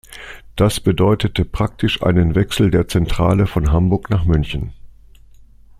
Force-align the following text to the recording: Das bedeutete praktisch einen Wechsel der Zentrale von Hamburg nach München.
Das 0.55 0.79
bedeutete 0.79 1.45
praktisch 1.45 2.01
einen 2.01 2.33
Wechsel 2.33 2.71
der 2.71 2.87
Zentrale 2.87 3.45
von 3.45 3.71
Hamburg 3.71 4.09
nach 4.09 4.25
München. 4.25 4.73